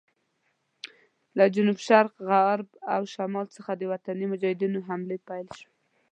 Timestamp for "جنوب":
1.55-1.77